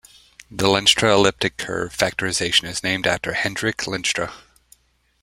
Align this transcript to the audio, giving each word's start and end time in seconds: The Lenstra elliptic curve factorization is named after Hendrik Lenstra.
The 0.49 0.65
Lenstra 0.65 1.13
elliptic 1.13 1.57
curve 1.57 1.95
factorization 1.95 2.67
is 2.67 2.81
named 2.81 3.05
after 3.05 3.33
Hendrik 3.33 3.77
Lenstra. 3.85 4.33